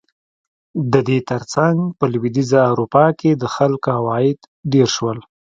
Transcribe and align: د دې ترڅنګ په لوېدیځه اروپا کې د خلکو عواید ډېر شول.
د 0.91 0.93
دې 1.07 1.17
ترڅنګ 1.29 1.77
په 1.97 2.05
لوېدیځه 2.13 2.59
اروپا 2.71 3.05
کې 3.19 3.31
د 3.41 3.43
خلکو 3.55 3.87
عواید 3.99 4.39
ډېر 4.73 4.87
شول. 4.95 5.19